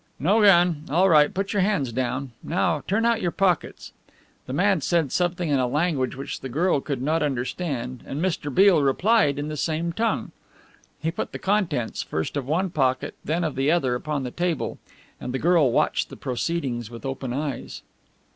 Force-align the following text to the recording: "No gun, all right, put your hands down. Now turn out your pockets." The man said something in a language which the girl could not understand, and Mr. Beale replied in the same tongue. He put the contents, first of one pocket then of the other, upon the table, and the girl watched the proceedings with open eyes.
"No 0.19 0.41
gun, 0.41 0.85
all 0.89 1.09
right, 1.09 1.31
put 1.31 1.53
your 1.53 1.61
hands 1.61 1.91
down. 1.91 2.31
Now 2.41 2.81
turn 2.87 3.05
out 3.05 3.21
your 3.21 3.29
pockets." 3.29 3.91
The 4.47 4.51
man 4.53 4.81
said 4.81 5.11
something 5.11 5.49
in 5.49 5.59
a 5.59 5.67
language 5.67 6.15
which 6.15 6.39
the 6.39 6.49
girl 6.49 6.81
could 6.81 7.03
not 7.03 7.21
understand, 7.21 8.01
and 8.07 8.19
Mr. 8.19 8.51
Beale 8.51 8.81
replied 8.81 9.37
in 9.37 9.47
the 9.47 9.55
same 9.55 9.93
tongue. 9.93 10.31
He 10.99 11.11
put 11.11 11.33
the 11.33 11.37
contents, 11.37 12.01
first 12.01 12.35
of 12.35 12.47
one 12.47 12.71
pocket 12.71 13.13
then 13.23 13.43
of 13.43 13.53
the 13.55 13.69
other, 13.71 13.93
upon 13.93 14.23
the 14.23 14.31
table, 14.31 14.79
and 15.19 15.35
the 15.35 15.37
girl 15.37 15.71
watched 15.71 16.09
the 16.09 16.17
proceedings 16.17 16.89
with 16.89 17.05
open 17.05 17.31
eyes. 17.31 17.83